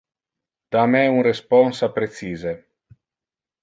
Da 0.75 0.85
me 0.93 1.03
un 1.17 1.21
responsa 1.29 1.93
precise. 2.01 2.59